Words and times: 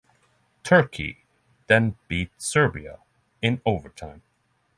Turkey 0.63 1.25
then 1.67 1.95
beat 2.07 2.31
Serbia 2.41 2.97
in 3.39 3.61
overtime. 3.67 4.23